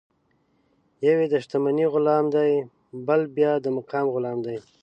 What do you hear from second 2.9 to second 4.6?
بل بیا د مقام غلام دی.